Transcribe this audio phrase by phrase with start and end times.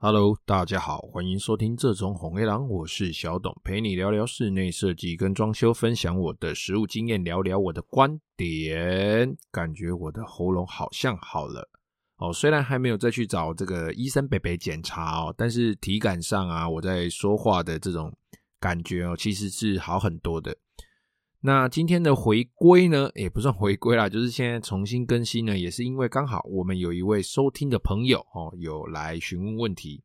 [0.00, 9.36] Hello，大家好，欢迎收听这种红黑狼，我是小董，陪你聊聊室内设计跟装修，分享我的实务经验，聊聊我的观点。
[9.50, 11.68] 感觉我的喉咙好像好了
[12.18, 18.16] 哦，虽然还没有再去找这个医生伯伯检查哦，但是体感上啊，我在说话的这种
[18.60, 20.56] 感觉哦，其实是好很多的。
[21.40, 30.02] 那今天的回归呢，也不算回归啦，就是现在重新更新呢，也是因为刚好我们有一位收听的朋友哦，有来询问问题。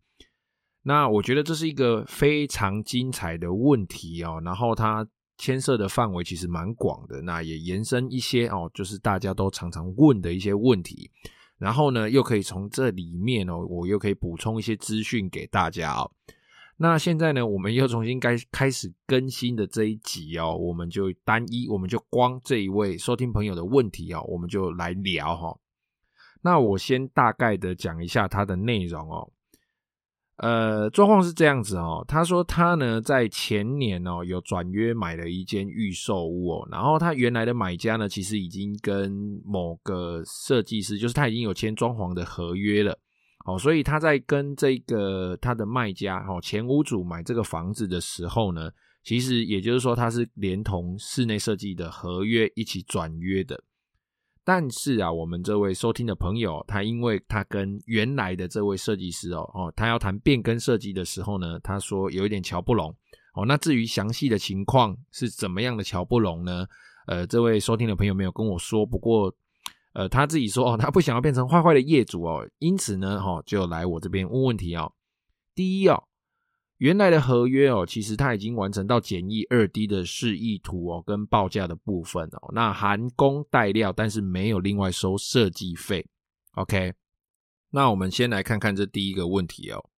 [0.84, 11.10] 那我觉得这是一个非常精彩的问题哦，然后它牵涉的范围其实蛮广的，那也延伸一些哦，就是大家都常常问的一些问题，
[11.58, 16.12] 然后呢，又可以从这里面哦，我又可以补充一些资讯给大家哦。
[16.76, 25.58] 那现在呢，我们又重新开开始更新的这一集哦，我们就单一，我们就光这一位收听朋友的问题哦，我们就来聊哈。
[26.42, 29.32] 那我先大概的讲一下它的内容哦。
[30.38, 42.98] 呃，状况是这样子哦，他说他呢在前年哦有转约买了一间预售屋哦，然后他原来的买家呢其实已经跟某个设计师，就是他已经有签装潢的合约了。
[43.46, 48.72] 哦，所以他在跟这个他的卖家哦，前屋主买这个房子的时候呢，
[49.04, 53.62] 其实也就是说他是连同室内设计的合约一起转约的。
[54.46, 62.96] 但是啊，我们这位收听的朋友，他因为他跟原来的这位设计师哦哦，他要谈变更设计的时候呢，他说有一点乔不拢
[63.36, 63.46] 哦。
[63.46, 66.66] 那至于详细的情况是怎么样的乔不拢呢？
[67.08, 69.36] 呃，这位收听的朋友没有跟我说，不过。
[69.94, 74.92] 呃，他自己说哦，他不想要变成坏坏的业主哦，因此呢，哈，就来我这边问问题哦。
[75.56, 76.04] 第一哦，
[76.78, 86.06] 原来的合约哦，其实他已经完成到简易二 D 的示意图哦，跟报价的部分哦，那含工带料，但是没有另外收设计费。
[86.54, 86.94] OK，
[87.70, 89.90] 那我们先来看看这第一个问题哦。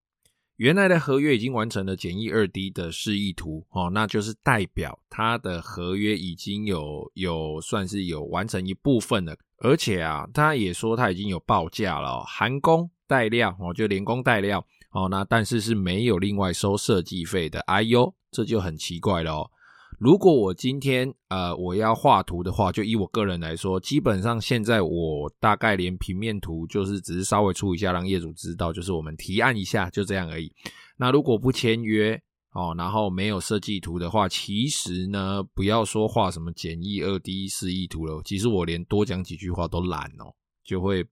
[0.56, 19.50] 原来的合约已经完成了简易二 D 的示意图哦，那就是代表他的合约已经有有算是有完成一部分了，而且啊，他也说他已经有报价了，含工带料哦，就连工带料哦，那但是是没有另外收设计费的，哎呦，这就很奇怪了哦。
[19.98, 30.52] 如果我今天呃我要画图的话，就以我个人来说，基本上现在我大概连平面图就是只是稍微出一下，让业主知道，就是我们提案一下，就这样而已。
[30.98, 32.20] 那如果不签约
[32.56, 40.34] 哦，然后没有设计图的话，其实呢，不要说画什么简易二 D 示意图了，其实我连多讲几句话都懒哦，
[40.64, 41.04] 就会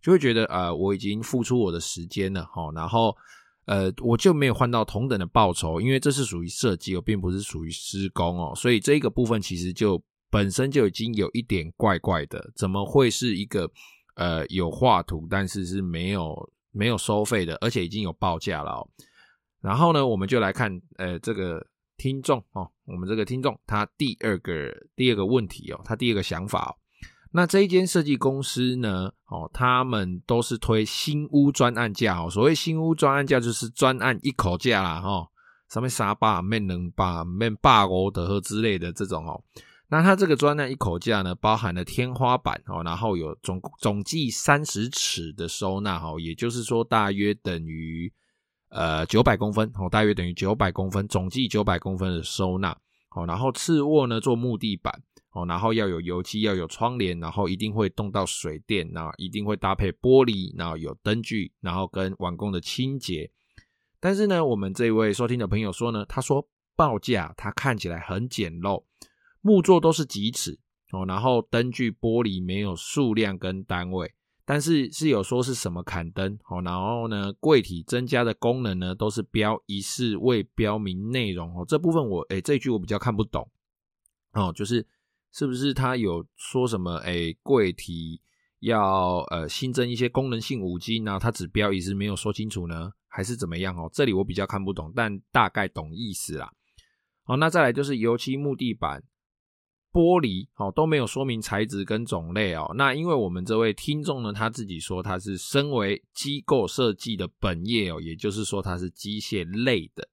[0.00, 3.16] 就会觉得呃我已经付出我的时间了哈，然后。
[3.64, 13.70] 呃，我就没有换到同等的报酬，因为这是属于设计哦，并不是属于施工哦，所以这个部分其实就本身就已经有一点怪怪的，怎么会是一个
[14.16, 16.36] 呃有画图，但是是没有
[16.72, 18.88] 没有收费的，而且已经有报价了哦。
[19.62, 21.64] 然后呢，我们就来看呃这个
[21.96, 26.74] 听众哦，我们这个听众他第二个第二个问题哦，他第二个想法哦。
[27.34, 29.10] 那这一间设计公司呢？
[29.28, 32.28] 哦，他们都是推新屋专案价哦。
[32.28, 35.26] 所谓新屋专案价，就是专案一口价啦，哈，
[35.70, 39.42] 上面沙巴、面能巴、面八五的和之类的这种哦。
[39.88, 48.12] 那它这个专案一口价呢，包含了天花板哦，然后有总总计三十尺的收纳哈，也就是说大约等于
[48.72, 52.76] 呃九百公分哦，大约等于九百公分，总计九百公分的收纳
[53.14, 53.24] 哦。
[53.24, 55.02] 然后次卧呢做木地板。
[55.34, 63.30] 哦，然后要有油漆，要有窗帘，然后一定会动到水电，那一定会搭配玻璃，然后有灯具，然后跟完工的清洁。
[63.98, 66.46] 但是呢，我们这位收听的朋友说呢，他说
[66.76, 68.84] 报价他看起来很简陋，
[69.40, 70.58] 木作都是几尺
[70.90, 74.12] 哦，然后灯具玻璃没有数量跟单位，
[74.44, 83.50] 但是是有说是什么砍灯哦，然后呢，柜体增加的功能呢都是标一式未标明内容哦，这部分我诶这句我比较看不懂
[84.32, 84.86] 哦，就是。
[85.34, 86.96] 是不是他有说什么？
[86.96, 88.20] 哎，柜体
[88.58, 93.88] 要呃新增一些功能性五金，然后他只标一直没有说清楚呢，还是怎么样哦？
[93.90, 96.52] 这里我比较看不懂，但大概懂意思啦。
[97.22, 99.02] 好，那再来就是油漆、木地板、
[99.92, 102.72] 玻璃，哦都没有说明材质跟种类哦。
[102.76, 110.08] 那因为我们这位听众呢，他自己说他是身为机构设计的本业哦，也就是说他是机械类的。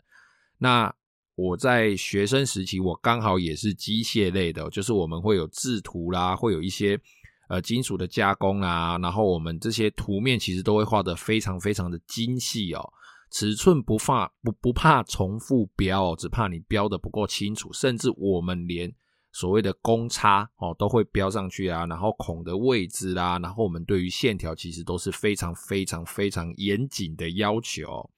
[0.58, 0.94] 那
[1.36, 7.00] 我在学生时期，我刚好也是机械类的，就是我们会有制图啦，会有一些
[7.48, 12.92] 呃金属的加工啦，然后我们这些图面其实都会画得非常非常的精细哦，
[13.32, 18.94] 尺寸不怕不不怕重复标哦，只怕你标的不够清楚，甚至我们连
[19.32, 28.10] 所谓的公差哦，都会标上去啊，然后孔的位置啦，然后我们对于线条其实都是非常非常非常严谨的要求。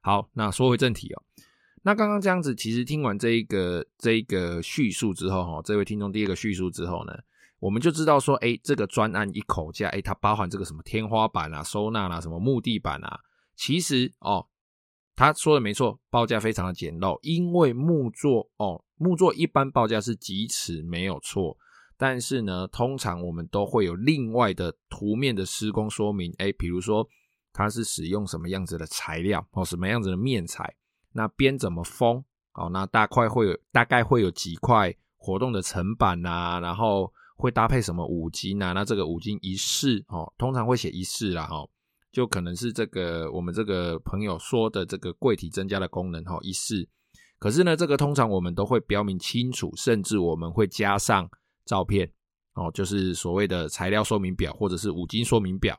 [0.00, 1.22] 好，那说回正题哦，
[1.82, 7.12] 那刚刚这样子，其实听完这一个这一个叙述之后哈，这位听众第一个叙述之后呢，
[7.60, 13.20] 我们就知道说，哎，这个专案一口价，哎，它包含这个什么天花板啊、收纳啦、啊、什么木地板啊，
[13.54, 14.46] 其实哦。
[15.16, 21.56] 他说的没错，报价非常的简陋，因为木作哦，木作一般报价是几尺没有错，
[21.96, 27.08] 但是呢，通常我们都会有另外的图面的施工说明，诶，比如说
[27.50, 30.76] 它是使用什么样子的材料哦，什么样子的面材，
[31.12, 32.22] 那边怎么封
[32.52, 41.56] 哦，那大块会有大概会有几块活动的层板呐、然后会搭配什么五金啊，那这个五金一式哦，通常会写一式啦哈。
[41.56, 41.70] 哦
[42.16, 46.88] 就可能是这个我们这个朋友说的这个柜体增加的功能哈，一式。
[47.38, 51.28] 可是呢，这个通常我们都会标明清楚，甚至我们会加上
[51.66, 52.10] 照片
[52.54, 55.78] 哦，就是所谓的材料说明表或者是五金说明表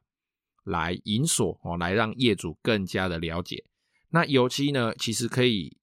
[0.65, 3.65] 来引锁哦，来让业主更加的了解。
[4.11, 5.75] 那油漆呢，其实可以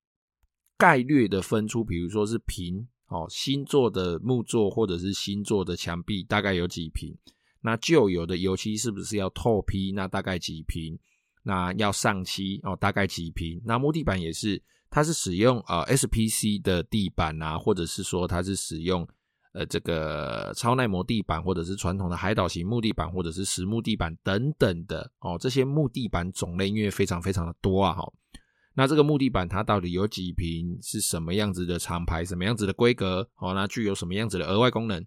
[0.78, 7.12] 概略的分出，比如说是平哦，新做的木作或者是新做的墙壁大概有几平。
[7.66, 9.90] 那旧有的油漆是不是要透批？
[9.92, 10.98] 那大概几平？
[11.42, 13.58] 那要上漆哦，大概几平？
[13.64, 19.08] 那木地板也是，它是使用呃 SPC 的地板啊，或者是说它是使用
[19.54, 25.38] 呃这个超耐磨地板，或者是传统的海岛型木地板，或者是实木地板等等的哦。
[25.40, 28.12] 这些木地板种类因为非常非常的多啊，哈。
[28.74, 30.78] 那这个木地板它到底有几平？
[30.82, 32.22] 是什么样子的厂牌？
[32.24, 33.26] 什么样子的规格？
[33.36, 35.06] 哦，那具有什么样子的额外功能？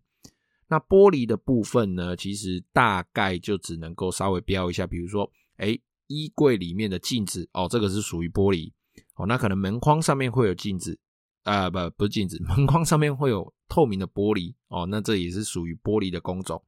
[0.69, 8.71] 那玻璃的部分呢，其实大概就只能够稍微标一下，比如说，诶，衣柜里面的镜子，哦，这个是属于玻璃，
[9.15, 10.99] 哦，那可能门框上面会有镜子，
[11.43, 16.61] 啊、不，不是镜子， 门框上面会有透明的玻璃，哦，那这也是属于玻璃的工种，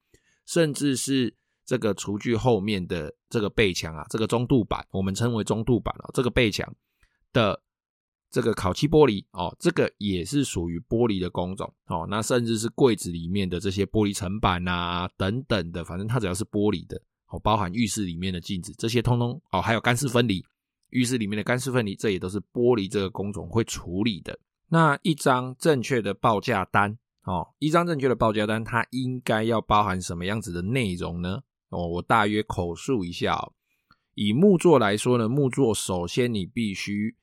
[0.45, 1.35] 甚至是
[1.65, 6.73] 这个厨具后面的这个背墙啊，这个中度板，我们称为中度板哦，这个背墙
[7.33, 7.61] 的。
[8.31, 12.05] 这个烤漆玻璃哦，这个也是属于玻璃的工种哦。
[12.07, 20.45] 那甚至是柜子里面的这些玻璃层板啊，等等的，反正它只要是玻璃的哦，包含浴室里面的镜子，这些通通哦，还有干湿分离，
[20.91, 24.37] 浴室里面的干湿分离，这也都是玻璃这个工种会处理的。
[24.67, 31.41] 那一张正确的报价单哦，一张正确的报价单，它应该要包含什么样子的内容呢？
[31.69, 33.53] 哦，我大约口述一下哦。
[34.13, 37.15] 以木作来说呢，木作首先你必须。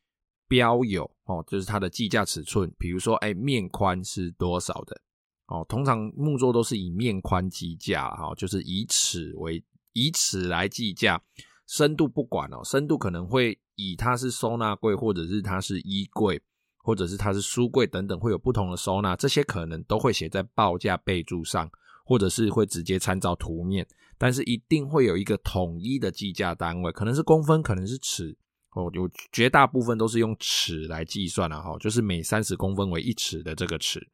[0.48, 5.00] 标有哦，就是它的计价尺寸，比如说，哎，面宽是多少的
[5.46, 5.64] 哦？
[5.69, 9.62] 通常木桌都是以面宽计价哈，就是以尺为
[9.93, 11.20] 以尺来计价，
[11.66, 16.40] 深度不管哦，深度可能会以它是收纳柜，或者是它是衣柜，
[16.78, 21.69] 或者是它是书柜等等，会有不同的收纳，这些可能都会写在报价备注上，
[22.04, 28.37] 或者是会直接参照图面，但是一定会有一个统一的计价单位，可能是公分，可能是尺。
[28.76, 34.06] 哦，有绝大部分都是用尺来计算了哈，就是每三十公分为一尺的这个尺。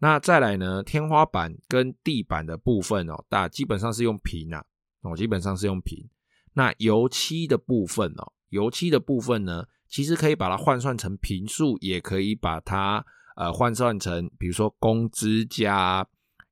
[0.00, 4.64] 那再来呢，天花板跟地板的部分哦，大基本上是用平啊，
[5.02, 5.96] 哦，基本上是用平。
[6.54, 13.06] 那油漆的部分哦，油漆的部分呢，其实可以把它换算成平数，也可以把它
[13.36, 16.04] 呃换算成，比如说工资加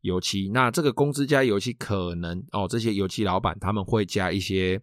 [0.02, 0.48] 油漆。
[0.54, 4.80] 那这个工资加油漆可能哦，这些油漆老板他们会加一些。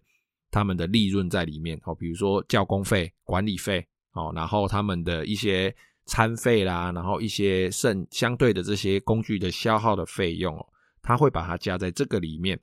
[0.50, 5.74] 他们的利润在里面哦，比如说教工费、管理费哦，然后他们的一些
[6.06, 10.66] 餐费啦，然后一些剩相对的这些工具的消耗的费用哦，
[11.02, 12.58] 他会把它加在这个里面。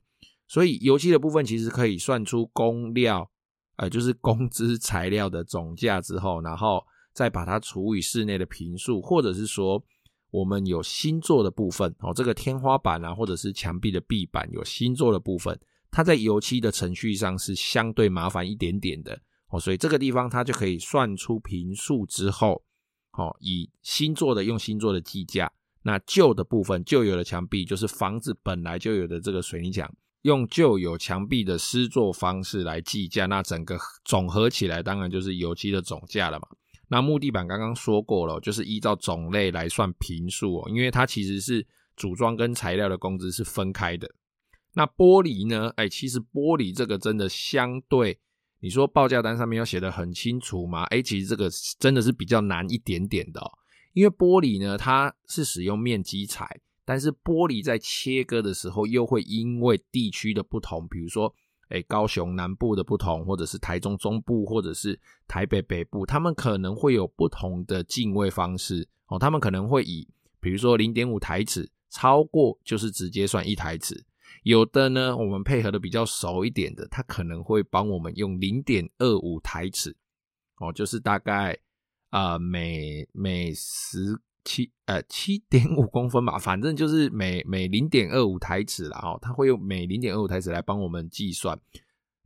[0.48, 3.28] 所以油漆的部分其实可以算出工料，
[3.76, 9.82] 呃，就是工资材料的总价之后，然后再把它除以室内的坪数，或者是说
[10.30, 15.58] 我们有新做的部分哦，这个天花板啊，或者是墙壁的壁板有新做的部分。
[15.96, 22.62] 它在油漆的程序上是相对麻烦一点点的哦，所以这个地方它就可以算出平数之后，
[23.12, 25.50] 哦，以新做的用新做的计价，
[25.84, 36.46] 那旧的部分旧有的墙壁就是房子本来就有的这个水泥墙，用旧有墙壁的施作方式来计价，那整个总合起来当然就是油漆的总价了嘛。
[36.88, 44.06] 那木地板刚刚说过了，就是依照种类来算平数哦，因为它其实是组装跟材料的工资是分开的。
[44.78, 45.72] 那玻璃呢？
[45.76, 48.18] 哎，其实玻璃这个真的相对，
[48.60, 50.84] 你说报价单上面要写得很清楚吗？
[50.90, 53.50] 哎，其实这个真的是比较难一点点的哦。
[53.94, 61.34] 因为玻璃呢，它是使用面积材，但是玻璃在切割的时候又会因为地区的不同，比如说，
[61.70, 69.18] 哎，高雄南部的不同，或者是台中中部，或者是台北北部，他们可能会有不同的进位方式哦。
[69.18, 70.06] 他们可能会以
[70.38, 74.04] 比如说零点五台尺，超过就是直接算一台尺。
[74.46, 79.96] 有的呢，我们配合的比较熟一点的，他可能会帮我们用零点二五台尺，
[80.58, 81.58] 哦，就是大概
[82.10, 91.60] 啊、每每十七呃七点五公分吧，反正就是每每零点二五台尺啦，哦，他会用每零点二五台尺来帮我们计算。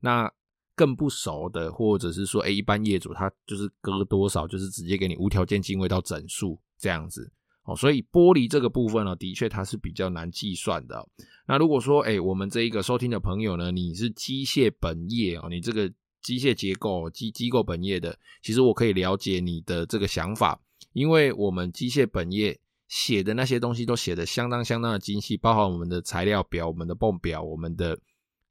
[0.01, 0.31] 那
[0.75, 7.33] 更不熟的，或者是说，哎，一般业主他就是割多少，就是直接给你无条件进位到整数这样子
[7.71, 7.77] 哦。
[7.77, 11.07] 所以玻璃这个部分呢，的确它是比较难计算的。
[11.47, 15.89] 那如果说，哎，我们这一个收听的朋友呢，你是机械本业哦，你这个
[16.21, 20.61] 机械结构机机构本业的，其实我可以了解你的这个想法，
[20.93, 22.59] 因为我们机械本业
[22.89, 27.99] 写的那些东西都写得相当相当的精细，包含我们的材料表、我们的泵表、我们的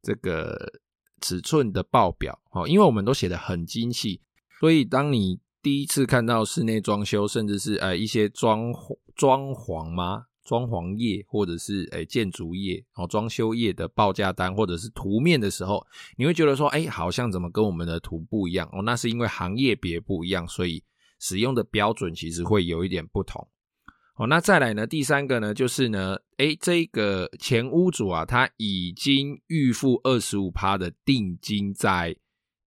[0.02, 0.82] 这个。
[1.22, 4.22] 尺寸的报表，哦，因为我们都写得很精细，
[4.58, 5.38] 所以当你
[5.70, 8.74] 第一次看到室内装修，甚至是呃一些装
[9.16, 10.24] 装潢吗？
[10.44, 15.86] 装潢业或者是诶建筑业哦装修业的报价单或者是图面的时候，
[16.18, 18.82] 你会觉得说，哎，好像怎么跟我们的图不一样哦？
[18.82, 20.84] 那是因为行业别不一样，所以
[21.20, 23.48] 使用的标准其实会有一点不同。
[24.16, 24.88] 哦，那再来呢？
[24.88, 32.16] 第三个呢，就是呢，诶，这个前屋主啊，他已经预付二十五趴的定金在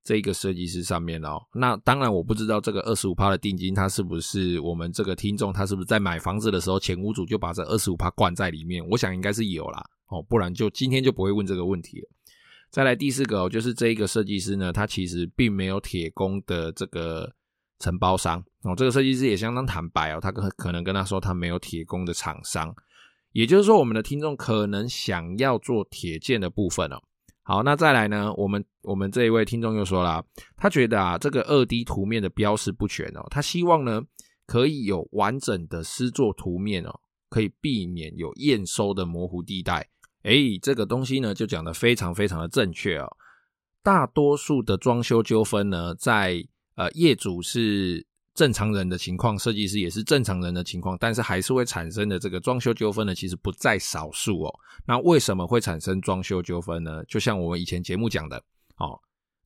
[0.05, 1.41] 这个设计师上面哦。
[1.55, 8.87] 那当然，我不知道这个二十五趴的定金，他是不是我们这个听众，他是不是在买房子的时候，前屋主就把这二十五趴灌在里面？
[8.89, 12.09] 我想应该是有啦，哦，不然就今天就不会问这个问题了。
[12.71, 17.33] 再来第四个哦，就是这一个设计师呢，他其实并没有铁工的这个。
[17.79, 22.73] 承包商哦，这个设计师也相当坦白哦，他可可能跟他说他没有铁工的厂商，
[23.33, 27.03] 也就是说我们的听众可能想要做铁件的部分哦。
[27.45, 30.25] 好，那再来呢，我们我们这一位听众又说了，
[30.57, 34.01] 他觉得啊这个二 D 图面的标示不全哦，他希望呢
[34.47, 39.89] 可以有完整的诗作图面哦，可以避免有验收的模糊地带。
[40.23, 43.09] 诶，这个东西呢就讲得非常非常的正确哦。
[43.83, 46.45] 大多数的装修纠纷呢在
[46.77, 54.61] 呃，业主是正常人的情况，设计师也是正常人的情况，但是还是会产生的这个装修纠纷呢，其实不在少数哦。
[54.87, 57.05] 那为什么会产生装修纠纷呢？
[57.05, 58.43] 就像我们以前节目讲的，
[58.79, 58.99] 哦，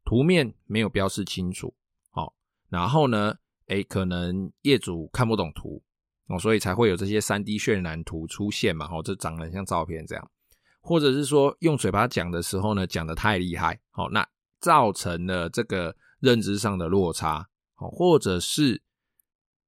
[0.05, 1.75] 图面没有标示清楚，
[2.12, 2.33] 哦，
[2.69, 3.35] 然后呢，
[3.66, 5.83] 诶，可能业主看不懂图，
[6.28, 10.31] 哦，所以才会有这些 3D 渲染图出现嘛，哦，这长得很像照片这样，
[10.81, 14.25] 或者是说用嘴巴讲的时候呢，讲得太厉害，哦，那
[14.61, 15.95] 造成了这个。
[16.21, 18.83] 认知上的落差，哦，或者是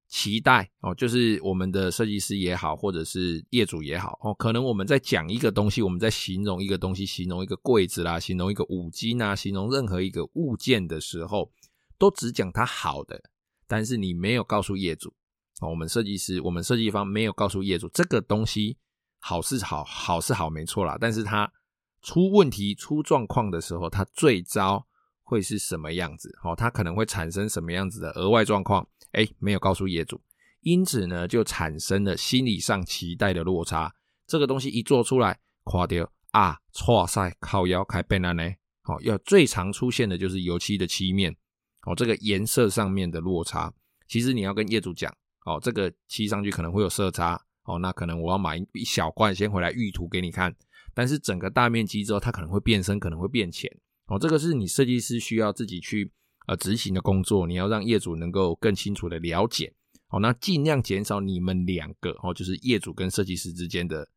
[0.07, 11.53] 期待哦，就是我们的设计师也好，或者是业主也好，哦，可能我们在讲一个东西，我们在形容一个东西，形容一个柜子啦，形容一个五金啊，形容任何一个物件的时候，
[11.99, 13.23] 都只讲它好的，
[13.67, 15.13] 但是你没有告诉业主，
[15.61, 18.79] 哦，我们设计师，我们设计方没有告诉业主这个东西
[19.19, 21.53] 好是好，好是好没错啦，但是它
[22.01, 24.87] 出问题、出状况的时候，它最糟。
[25.29, 26.35] 会是什么样子？
[26.43, 28.89] 哦，它可能会产生什么样子的额外状况？
[29.13, 30.19] 诶，没有告诉业主，
[30.63, 33.95] 因此呢，就产生了心理上期待的落差。
[34.27, 38.43] 这个东西一做出来，垮掉啊，错塞靠腰开变了呢。
[38.85, 41.37] 哦，要最常出现的就是油漆的漆面，
[41.83, 43.73] 哦，这个颜色上面的落差。
[44.07, 50.55] 其实你要跟业主讲，哦，这个漆上去可能会有色差，哦，那可能我要买一小罐先回来预涂给你看。
[50.95, 53.71] 但是整个大面积之后，它可能会变深，可能会变浅。
[54.09, 56.11] 哦，这个是你设计师需要自己去
[56.47, 59.73] 呃执行的工作，你要让业主能够更清楚的了解。
[60.09, 64.09] 好，那尽量减少你们两个哦，就是业主跟设计师之间的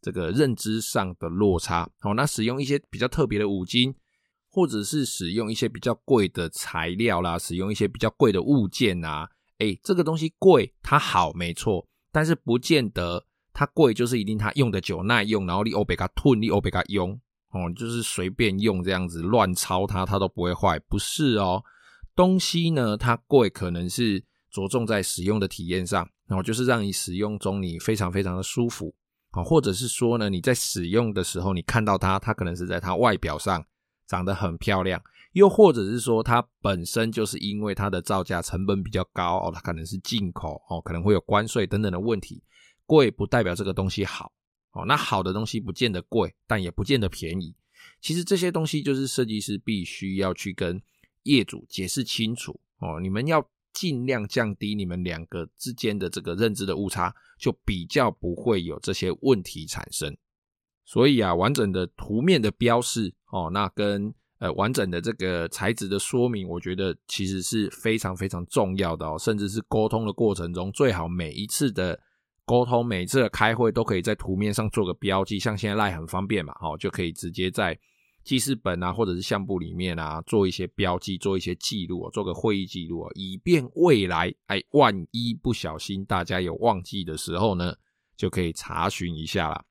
[0.00, 1.90] 这个认知上的落差。
[1.98, 3.92] 好，那使用一些比较特别的五金，
[4.48, 9.28] 或者是使用一些比较贵的材料啦，使用一些比较贵的物件啊，
[9.58, 17.20] 哎，这个东西贵，它好没错，但是不见得它贵就是一定它用的久耐用，然后你欧贝卡吞，你欧贝卡用。
[17.50, 21.62] 哦，就是随便用这样子乱抄它，它都不会坏，不是哦。
[22.14, 28.94] 东西呢，它贵可能是着重在使用的体验上，然后就是让你使用中你非常非常的舒服，
[29.30, 33.64] 啊，或者是说呢，你在使用的时候你看到它，它可能是在它外表上
[34.06, 35.02] 长得很漂亮，
[35.32, 42.42] 又或者是说它本身就是因为它的造价成本比较高哦，它可能是进口哦，可能会有关税等等的问题，
[42.86, 44.30] 贵不代表这个东西好。
[44.72, 47.54] 哦，那好的东西不见得贵，但也不见得便宜。
[48.00, 50.80] 其实这些东西就是设计师必须要去跟
[51.24, 53.00] 业主解释清楚哦。
[53.00, 60.16] 你们要尽量降低你们两个之间的这个认知的误差，就比较不会有这些问题产生。
[60.84, 69.18] 所以啊，完整的图面的标示哦，那跟呃完整的这个材质的说明，我觉得其实是非常非常重要的哦。
[69.18, 71.98] 甚至是沟通的过程中，最好每一次的。
[72.44, 77.78] 沟通，每次的开会都可以在图面上做个标记，像现在赖很方便嘛，哦，就可以直接在
[78.24, 87.74] 记事本啊或者是相簿里面啊做一些标记，做一些记录，做个会议记录，以便未来哎万一不小心大家有忘记的时候呢，
[88.16, 89.64] 就可以查询一下啦。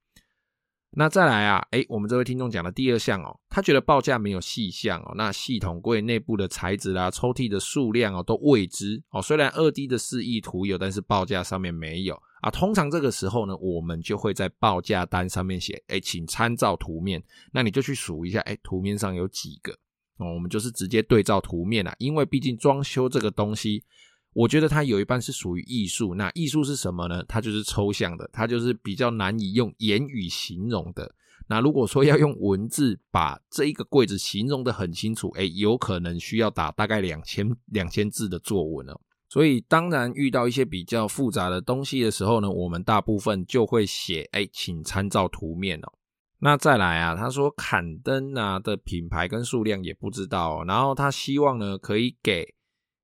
[0.92, 9.22] 那再来啊，诶，我们这位听众讲的第二项哦，他觉得报价没有细项哦，那系统柜内部的材质啦、抽屉的数量哦都未知哦。
[9.22, 12.50] 虽然二 D 的示意图有，但是报价上面没有啊。
[12.50, 17.24] 通常这个时候呢，我们就会在报价单上面写，诶，请参照图面。
[17.54, 19.72] 那你就去数一下，诶，图面上有几个
[20.18, 20.34] 哦？
[20.34, 23.84] 我们就是直接对照图面啦，因为毕竟装修这个东西。
[24.34, 27.24] 我觉得它有一半是属于艺术，那艺术是什么呢？
[27.28, 31.14] 它就是抽象的，它就是比较难以用言语形容的。
[31.48, 39.02] 那如果说要用文字把这一个柜子形容得很清楚，诶，有可能需要打大概两千两千字的作文哦。
[39.28, 45.92] 所以当然遇到一些比较复杂的东西的时候呢，我们大部分就会写，诶，请参照图面哦。
[46.40, 52.54] 那再来啊，他说坎登啊的品牌跟数量也不知道，然后他希望呢可以给。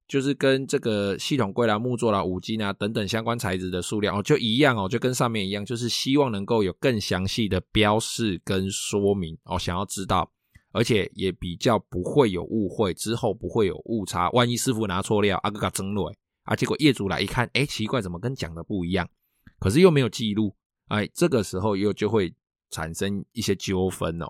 [0.08, 10.32] 就是跟这个系统柜啦、木座啦、五金啊等等相关材质的数量哦，就一样哦，就跟上面一样，就是希望能够有更详细的标示跟说明哦，想要知道，
[10.72, 14.30] 而且也比较不会有误会，之后不会有误差。
[14.30, 19.10] 万一师傅拿错料，阿哥哥争论啊，结果业主来一看，哎，奇怪，怎么跟讲的不一样？
[19.60, 20.56] 可是又没有记录，
[20.90, 22.32] 哎，这个时候又就会
[22.70, 24.28] 产生一些纠纷哦。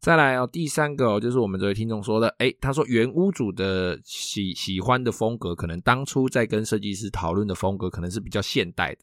[0.00, 9.00] 再来哦，第三个哦，就是我们这位听众说的，诶，他说原屋主的喜喜欢的风格，可能当初在跟设计师讨论的风格，可能是比较现代的。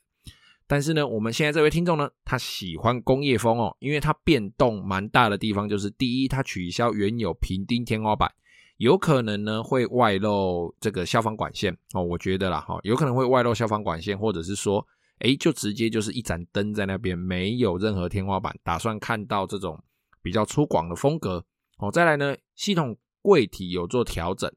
[0.66, 8.32] 但是呢，我们现在这位听众呢，他喜欢工业风哦，因为他变动蛮大的地方，就是第一，他取消原有平钉天花板，
[8.78, 14.84] 有可能呢会外露这个消防管线哦，我觉得啦哈，有可能会外露消防管线，或者是说，
[15.20, 19.80] 诶，就直接就是一盏灯在那边，没有任何天花板，打算看到这种。
[20.28, 21.46] 比较粗犷的风格。
[21.78, 24.52] 哦，再来呢，系统柜体有做调整，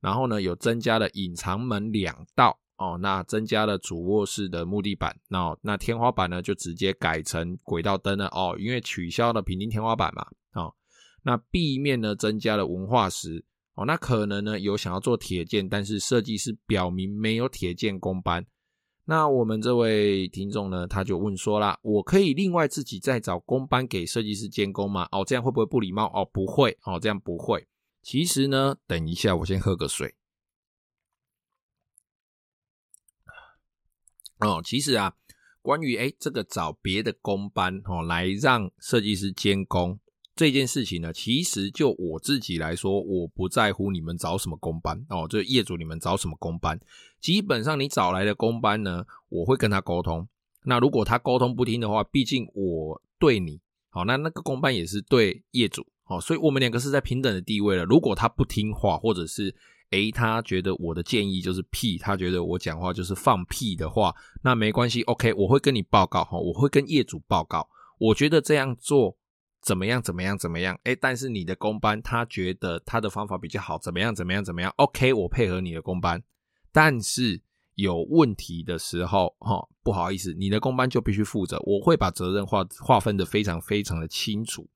[0.00, 2.58] 然后呢，有增加了隐藏门两道。
[2.78, 8.28] 哦，那增加了主卧室的木地板，那那天花板呢就直接改成轨道灯了。
[8.28, 10.74] 哦，因为取消了平钉天花板嘛哦，
[11.22, 13.44] 那壁面呢增加了文化石。
[13.74, 18.46] 哦，那可能呢有想要做铁件，但是设计师表明没有铁件工班。
[19.10, 25.08] 那我们这位听众呢，他就问说啦，我可以另外自己再找工班给设计师监工吗？
[25.10, 26.06] 哦，这样会不会不礼貌？
[26.14, 27.66] 哦，不会，哦，这样不会。
[28.02, 30.14] 其实呢，等一下，我先喝个水。
[34.38, 35.16] 哦，其实啊，
[35.60, 39.98] 关于诶这个找别的工班哦来让设计师监工。
[40.36, 46.78] 这件事情呢，其实就我自己来说，我不在乎你们找什么工班哦，就业主你们找什么工班，
[47.20, 50.26] 基本上你找来的工班呢，我会跟他沟通。
[50.64, 57.84] 那如果他沟通不听的话，毕竟我对你好，那那个工班也是对业主好，所以我们两个是在平等的地位了。
[57.84, 59.54] 如果他不听话，或者是
[59.90, 69.16] 诶他觉得我的建议就是屁，他觉得我讲话就是放屁的话，那没关系，OK，我会跟你报告哈，我会跟业主报告，我觉得这样做。
[69.62, 70.00] 怎么样？
[70.00, 70.38] 怎么样？
[70.38, 70.80] 怎么样？
[70.84, 74.14] 诶，但是你的工班他觉得他的方法比较好，怎么样？
[74.14, 74.42] 怎么样？
[74.42, 76.22] 怎么样？OK，我配合你的工班，
[76.72, 77.40] 但是
[77.74, 84.68] 有问题的时候，哈，不好意思，你的工班就必须负责，我会把责任划划分得非常非常的清楚。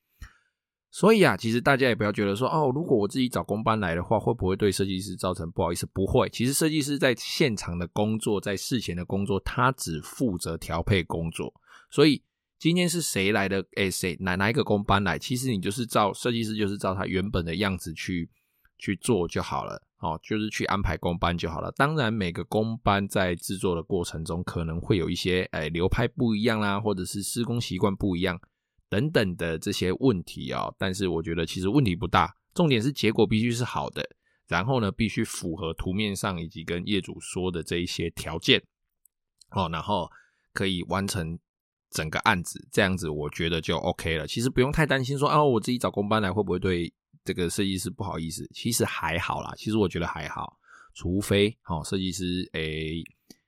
[0.91, 5.87] 所以啊，其实大家也不要觉得说，哦，如果我自己找工班来的话，会不会对设计师造成不好意思？
[5.93, 11.53] 不会，其实设计师在现场的工作，在事前的工作，他只负责调配工作，
[11.91, 12.23] 所以。
[12.57, 13.63] 今天是谁来的？
[13.77, 15.19] 诶，谁哪哪一个工班来？
[15.19, 18.31] 其实你就是照设计师，就是照他原本的样子去
[18.79, 19.83] 去做就好了。
[19.99, 21.73] 哦，就是去安排工班就好了。
[21.73, 28.39] 当然，每个工班在制作的过程中，可能会有一些诶流派不一样啦，或者是施工习惯不一样
[28.91, 30.75] 等等的这些问题、哦。
[30.79, 34.07] 但是我觉得其实问题不大，重点是结果必须是好的，
[34.47, 38.63] 然后呢，必须符合图面上以及跟业主说的这一些条件
[39.53, 40.11] 哦，然后
[40.53, 41.39] 可以完成。
[41.91, 44.27] 整个案子这样子，我觉得就 OK 了。
[44.27, 46.93] 其实不用太担心说，说啊，我自己找工班来会不会对
[47.25, 48.49] 这个设计师不好意思？
[48.53, 50.59] 其实还好啦，其实我觉得还好。
[50.93, 53.03] 除非好设计师诶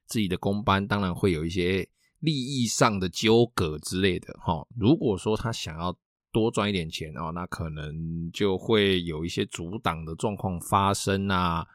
[0.06, 4.66] 自己的工班，当然会有一些利益上的纠葛之类的哈。
[4.76, 5.96] 如果说他想要
[6.32, 11.66] 多赚一点钱哦，那可能就会有一些阻挡的状况发生啊。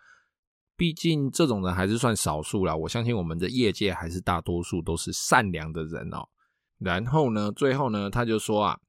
[0.75, 6.27] 毕竟这种人还是算少数啦，我相信我们的业界还是大多数都是善良的人哦。
[6.79, 8.79] 然后呢，最后呢，他就说啊，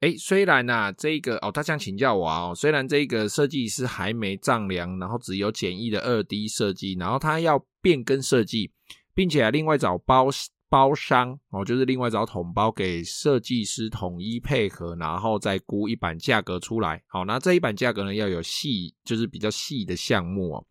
[0.00, 8.72] 诶，虽然呐、啊，这个哦，他想请教我啊，虽然这个设计师还没丈量，然后只有简易的二 D 设计，然后他要变更设计，
[9.14, 10.28] 并且、另外找包
[10.70, 17.02] 包商哦，就是另外找统包给设计师统一配合，然后再估一版价格出来。
[17.06, 20.64] 好，那这一版价格呢，要有细，就是比较细的项目哦。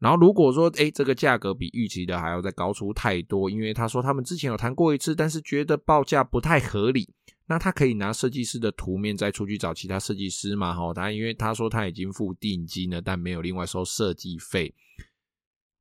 [0.00, 7.08] 然后如果说，诶，这个价格比预期的还要再高出太多，因为他说他们之前有谈过一次，但是觉得报价不太合理，
[7.48, 10.74] 那他可以拿设计师的图面再出去找其他设计师嘛？
[10.74, 14.74] 哈，他因为他说他已经付定金了，但没有另外收设计费。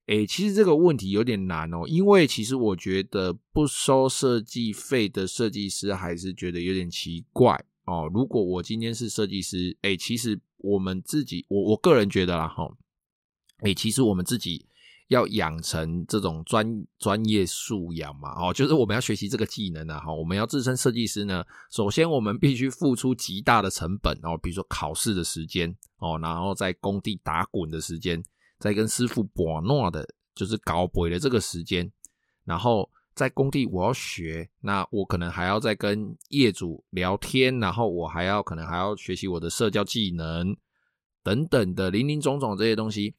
[0.06, 8.10] 诶，其实这个问题有点难哦，因为其实我觉得不收设计费的设计师还是觉得有点奇怪哦。
[8.14, 12.72] 如果我今天是设计师，诶，其实我们自己，我我个人觉得啦，哈，
[13.64, 14.66] 诶，其实我们自己
[15.08, 28.24] 要养成这种专专业素养嘛，哦，就是我们要学习这个技能啊，哈，我们要自称设计师呢，首先我们必须付出极大的成本哦，比如说考试的时间哦，然后在工地打滚的时间。
[28.60, 31.92] 在跟师傅搏诺的，就是搞鬼的这个时间，
[32.44, 40.58] 然后在工地我要学，那我可能还要再跟业主聊天，然后我还要可能还要学习我的社交技能
[41.22, 43.14] 等等的林林总总这些东西。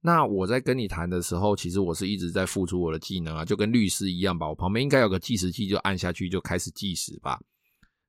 [0.00, 4.48] 那我在跟你谈的时候，其实我是一直在付出我的技能啊，就跟律师一样吧。
[4.48, 7.40] 我旁边应该有个计时器，就按下去就开始计时吧。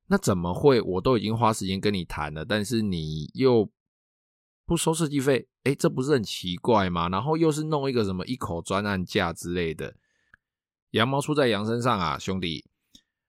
[0.06, 0.80] 那怎么会？
[0.80, 3.68] 我都已经花时间跟你谈了，但是你又
[4.66, 5.48] 不收设计费？
[5.64, 7.08] 诶，这不是很奇怪吗？
[7.08, 9.94] 然后又是弄一个什么一口专案价之类的，
[10.92, 12.64] 羊毛出在羊身上啊，兄弟。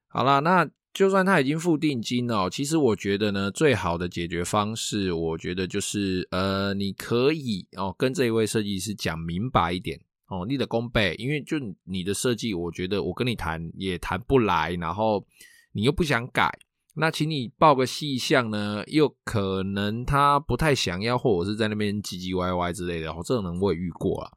[0.07, 15.25] 好啦，那就算他已经付定金了，其实我觉得呢，最好的解决方式，我觉得就是呃，你可以哦跟这一位设计师讲明白一点哦，你的工备，因为就你的设计，我觉得我跟你谈也谈不来，然后
[15.71, 16.49] 你又不想改。
[16.93, 24.31] 那请你报个细项呢，又可能他不太想要，或者是在那边唧唧歪歪之类的，哦，这种人我也遇过了。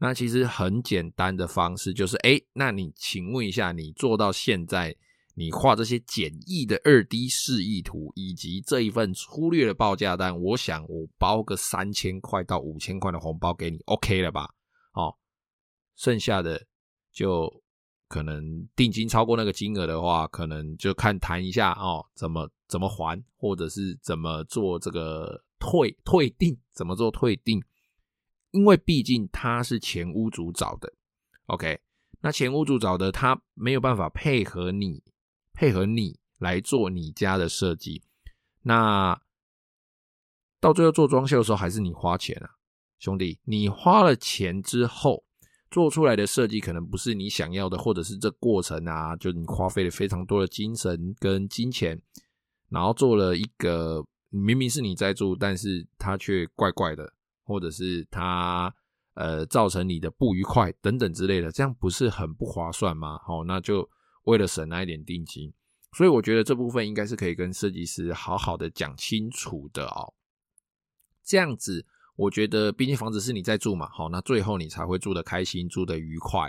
[0.00, 4.94] 那其实很简单的方式就是，哎，那你请问一下，你做到现在，
[5.34, 14.48] 你画这些简易的二 D 示意图，以及这一份粗略的报价单，我想我包个三千块到五千块的红包给你，OK 了吧？
[14.92, 15.16] 哦，
[15.96, 16.66] 剩下的
[17.12, 17.62] 就。
[18.06, 27.60] 可能定金超过那个金额的话，可能就看谈一下哦，怎么怎么还，或者是怎么做这个退退订，怎么做退订？
[28.52, 30.92] 因为毕竟他是前屋主找的
[31.46, 31.80] ，OK，
[32.20, 35.02] 那前屋主找的他没有办法配合你，
[35.54, 38.02] 配合你来做你家的设计，
[38.62, 39.18] 那
[40.60, 42.50] 到最后做装修的时候还是你花钱啊，
[42.98, 45.24] 兄弟，你花了钱之后。
[45.70, 52.00] 做出来的设计可能不是你想要的，或者是这过程啊，就你花费了非常多的精神跟金钱，
[52.68, 57.12] 然后做了一个明明是你在住，但是它却怪怪的，
[57.42, 58.72] 或者是它
[59.14, 63.18] 呃造成你的不愉快等等之类的，这样不是很不划算吗？
[63.26, 63.90] 好，那就
[64.24, 65.52] 为了省那一点定金，
[65.92, 70.12] 所以我觉得这部分应该是可以跟设计师好好的讲清楚的哦，
[71.24, 71.86] 这样子。
[72.16, 76.48] 我觉得，毕竟房子是你在住嘛，好，那最后你才会住得开心，住得愉快。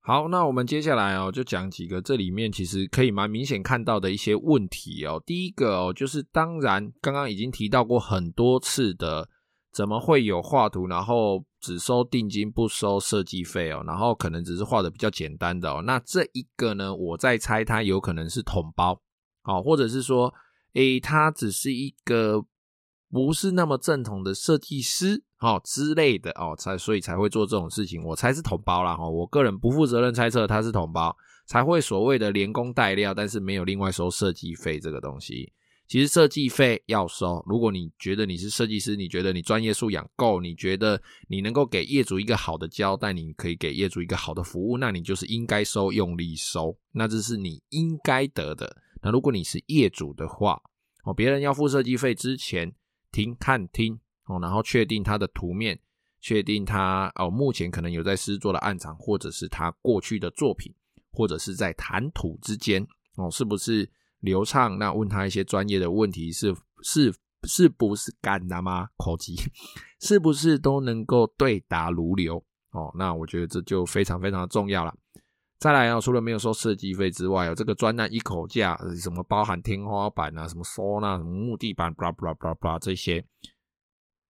[0.00, 5.22] 好，那我们接下来哦，就讲几个这里面其实可以蛮明显看到的一些问题哦。
[5.26, 9.28] 第一个哦，就是当然刚刚已经提到过很多次的，
[9.72, 15.82] 怎么会有画图，然后只收定金不收设计费哦，然后可能只是画的比较简单的哦。
[15.82, 19.00] 那这一个呢，我在猜它有可能是统包，
[19.44, 20.32] 哦，或者是说，
[20.74, 22.44] 诶，他只是一个。
[23.14, 28.02] 不是那么正统的设计师哦之类的哦，才所以才会做这种事情。
[28.02, 35.52] 我猜是统包啦哈，我个人不负责任猜测他是统包，才会所谓的连工带料，但是没有另外收设计费这个东西。
[35.92, 48.74] 其实设计费要收，如果你觉得你是设计师，你觉得你专业素养够，你觉得你能够给业主一个好的交代，你可以给业主一个好的服务，那你就是应该收，用力收，那这是你应该得的。
[49.02, 50.58] 那如果你是业主的话，
[51.04, 52.74] 哦，别人要付设计费之前。
[53.10, 55.78] 听看听哦，然后确定他的图面，
[56.22, 60.72] 确定他哦，目前可能有在施作的案场，或者是他过去的作品，
[61.10, 62.82] 或者是在谈吐之间
[63.16, 63.86] 哦，是不是
[64.22, 64.78] 流畅？
[64.78, 68.88] 那问他一些专业的问题，是是是不是干的吗？
[68.96, 69.36] 口技
[70.00, 72.90] 是不是都能够对答如流哦？
[72.96, 74.94] 那我觉得这就非常非常的重要了。
[75.58, 83.24] 再来啊，除了没有收设计费之外，有这个专案一口价，什么包含天花板啊，什么收纳，什么木地板，blah blah blah blah 这些，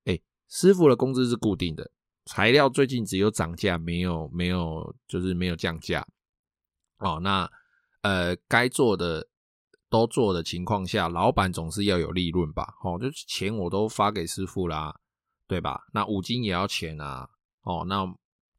[0.04, 1.90] 哎，师傅的工资是固定的，
[2.26, 6.06] 材料最近只有涨价，没有没有就是没有降价。
[6.98, 7.50] 哦，那
[8.02, 9.26] 呃该做的
[9.92, 12.66] 都做的情况下，老板总是要有利润吧？
[12.82, 14.92] 哦，就是钱我都发给师傅啦，
[15.46, 15.82] 对吧？
[15.92, 17.28] 那五金也要钱啊，
[17.62, 18.12] 哦，那。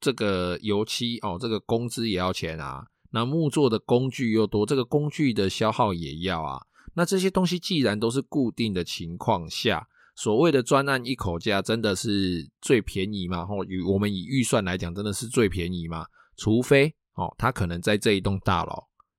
[0.04, 2.86] 这个油漆哦，这个工资也要钱啊。
[3.12, 6.60] 那木作的工具又多，这个工具的消耗也要啊。
[6.93, 13.46] 那这些东西既然都是固定的情况下，所谓的专案一口价真的是最便宜吗？
[13.46, 16.06] 吼，与我们以预算来讲，真的是最便宜吗？
[16.36, 18.74] 除非哦，他可能在这一栋大楼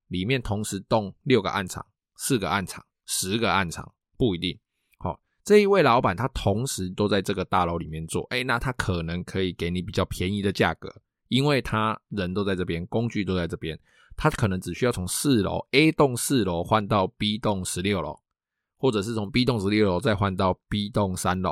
[0.08, 1.82] 里面同时动六个暗场、
[2.26, 4.58] 四个暗场、十个暗场，不一定。
[4.98, 10.90] 好，这一位老板他同时都在这个大楼里面做，哎，那他可能可以给你比较便宜的价格，
[11.28, 13.78] 因为他人都在这边，工具都在这边，
[14.16, 18.18] 他可能只需要从四楼 A 栋四楼换到 B 栋十六楼。
[18.76, 21.50] 或者是从 B 栋十六楼再换到 B 栋三楼，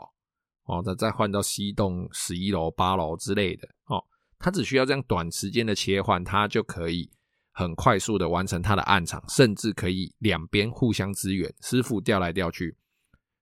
[0.64, 4.04] 哦，再再换到 C 栋十一楼、八楼之类的，哦，
[4.38, 7.10] 他只需要这样短时间的切换，他就可以
[7.52, 12.76] 很快速的完成他的案场，甚至可以两边互相支援，师傅调来调去，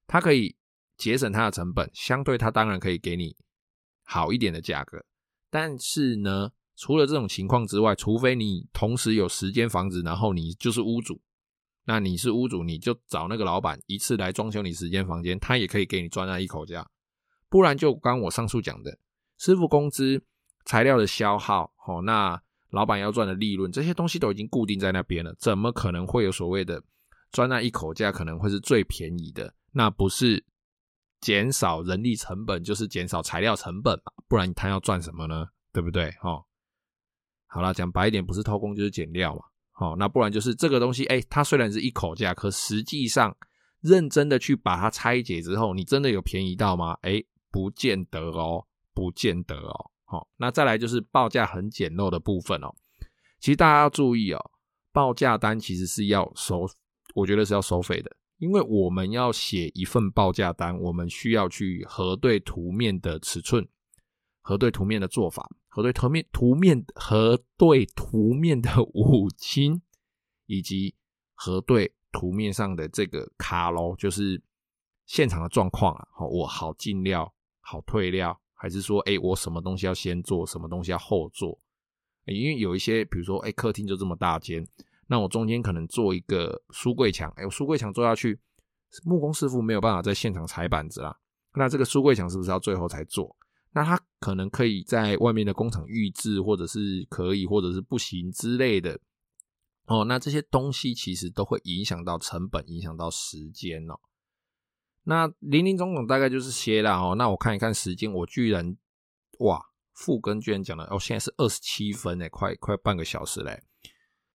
[0.07, 0.57] 他可以
[0.97, 3.37] 节省他的成本，相对他当然可以给你
[4.05, 5.05] 好一点的价格，
[5.49, 11.21] 但是呢，除了这种情况之外，除非你同时有十间房子，然后你就是屋主。
[11.85, 16.89] 那你是屋主，你就找那个老板一次来装修你十间房间，他也可以给你专案一口价。
[17.49, 18.99] 不然就刚我上述讲的，
[19.39, 20.23] 师傅工资、
[20.65, 26.83] 材料的消耗，齁，那老板要赚的利润，这些东西都已经固定在那边了，怎么可能会有所谓的
[27.33, 28.13] 赚那一口价？
[28.13, 30.45] 可能会是最便宜的，那不是
[31.21, 34.13] 减少人力成本，就是减少材料成本嘛？
[34.29, 35.47] 不然他要赚什么呢？
[35.73, 36.09] 对不对？
[36.23, 36.45] 哦，
[37.47, 39.43] 好了，讲白一点，不是偷工就是减料嘛。
[39.79, 43.37] 哦，那不然就是这个东西，哎，它虽然是一口价，可实际上
[43.81, 46.97] 认真的去把它拆解之后，你真的有便宜到吗？
[47.03, 49.91] 哎，不见得哦，不见得哦。
[50.11, 52.75] 好，那再来就是报价很简陋的部分哦。
[53.39, 54.51] 其实大家要注意哦，
[54.93, 56.69] 报价单其实是要收，
[57.15, 63.69] 我觉得是要收费的，因为我们要写一份报价单，我们需要去核对图面的尺寸，
[64.43, 65.49] 核对图面的做法。
[65.69, 69.81] 核对图面、图面核对图面的五金，
[70.47, 70.97] 以及
[71.37, 74.43] 核对图面上的这个卡咯，就是
[75.07, 76.09] 现场的状况啊。
[76.11, 81.59] 好，我好进料，好退料，还是说，哎，我什么东西要先做，什么东西要后做？
[82.27, 84.63] 因为有一些，比如说，哎，客厅就这么大间，
[85.07, 88.39] 那我中间可能做一个书柜墙，哎，我书柜墙做下去，
[89.03, 91.19] 木工师傅没有办法在现场踩板子啦，
[91.55, 93.35] 那这个书柜墙是不是要最后才做？
[93.73, 99.01] 那他可能可以在外面的工厂预制，或者是可以，或者是不行之类的。
[99.87, 103.99] 哦，那这些东西其实都会影响到成本，影响到时间哦。
[105.05, 107.15] 那林林总总大概就是些啦哦。
[107.17, 108.77] 那我看一看时间，我居然
[109.39, 109.61] 哇，
[109.95, 113.63] 副根居然讲了哦，现在是二十七分诶，快快半个小时嘞。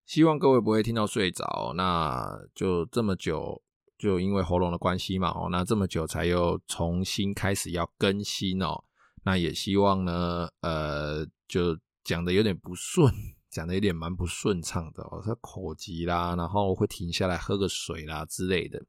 [0.04, 1.72] 希望各位不会听到睡着。
[1.76, 3.62] 那就这么久，
[3.98, 8.84] 就因为喉咙的关系嘛哦，那这么久才又重新开始要更新哦。
[9.24, 13.12] 那也希望呢，呃，就讲的有点不顺，
[13.50, 18.80] 讲的有点蛮不顺畅的哦，他口急啦，然后会停下来喝个水啦之类的，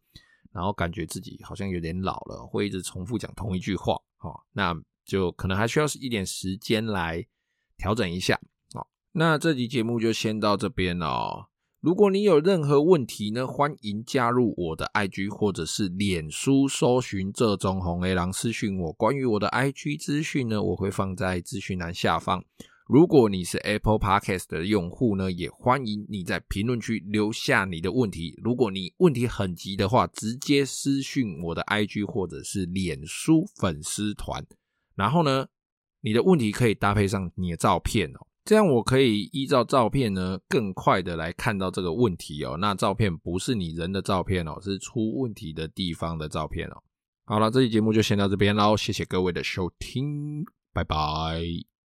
[0.51, 7.25] 然后感觉自己好像有点老了，会一直重复讲同一句话，哦，那就可能还需要一点时间来
[7.77, 8.39] 调整一下，
[8.73, 11.47] 哦，那这集节目就先到这边哦。
[11.79, 18.91] 如果你有任何问题呢，欢迎加入我的 IG 或者是脸书搜寻这中红 A 狼私讯我。
[18.93, 22.43] 关于我的 IG 资讯呢，我会放在资讯栏下方。
[22.87, 28.33] 如果你是 Apple Podcast 的用户呢，也欢迎你在评论区留下你的问题。
[28.41, 34.45] 如果你问题很急的话，直接私讯我的 IG 或者是脸书粉丝团。
[34.95, 35.47] 然后呢，
[35.99, 38.25] 你的问题可以搭配上你的照片哦。
[38.45, 42.55] 这样我可以依照照片呢，更快的来看到这个问题哦。
[42.57, 46.81] 那照片不是你人的照片哦，是出问题的地方的照片哦。
[47.25, 51.76] 好了，这期节目就先到这边喽，谢谢各位的收听，拜拜。